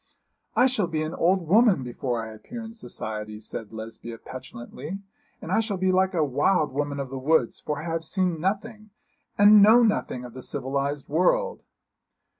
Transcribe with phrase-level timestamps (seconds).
[0.55, 4.97] 'I shall be an old woman before I appear in society,' said Lesbia, petulantly;
[5.43, 8.39] 'and I shall be like a wild woman of the woods; for I have seen
[8.41, 8.89] nothing,
[9.37, 11.61] and know nothing of the civilised world.'